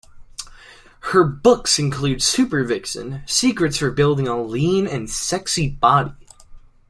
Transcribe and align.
Her 1.13 1.23
books 1.23 1.77
include 1.77 2.21
Supervixen: 2.23 3.21
Secrets 3.29 3.77
for 3.77 3.91
Building 3.91 4.27
a 4.27 4.41
Lean 4.41 4.87
and 4.87 5.07
Sexy 5.07 5.69
Body. 5.69 6.13